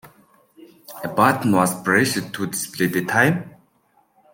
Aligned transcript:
A 1.03 1.07
button 1.07 1.51
was 1.51 1.79
pressed 1.83 2.33
to 2.33 2.47
display 2.47 2.87
the 2.87 3.05
time. 3.05 3.53